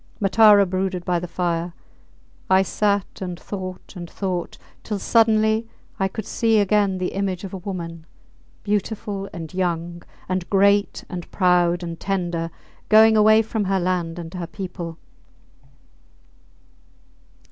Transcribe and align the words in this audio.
Matara 0.19 0.65
brooded 0.65 1.05
by 1.05 1.19
the 1.19 1.27
fire. 1.27 1.73
I 2.49 2.63
sat 2.63 3.21
and 3.21 3.39
thought 3.39 3.93
and 3.95 4.09
thought, 4.09 4.57
till 4.81 4.97
suddenly 4.97 5.67
I 5.99 6.07
could 6.07 6.25
see 6.25 6.57
again 6.57 6.97
the 6.97 7.09
image 7.13 7.43
of 7.43 7.53
a 7.53 7.57
woman, 7.59 8.07
beautiful, 8.63 9.29
and 9.31 9.53
young, 9.53 10.01
and 10.27 10.49
great 10.49 11.03
and 11.07 11.29
proud, 11.29 11.83
and 11.83 11.99
tender, 11.99 12.49
going 12.89 13.15
away 13.15 13.43
from 13.43 13.65
her 13.65 13.79
land 13.79 14.17
and 14.17 14.33
her 14.33 14.47
people. 14.47 14.97